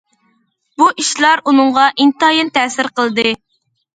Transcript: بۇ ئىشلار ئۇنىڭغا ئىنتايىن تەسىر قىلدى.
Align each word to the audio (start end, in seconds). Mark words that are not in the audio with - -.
بۇ 0.81 0.85
ئىشلار 1.03 1.43
ئۇنىڭغا 1.51 1.83
ئىنتايىن 2.05 2.51
تەسىر 2.57 2.89
قىلدى. 3.01 3.37